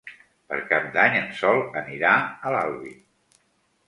[0.51, 2.13] Per Cap d'Any en Sol anirà
[2.49, 2.95] a l'Albi.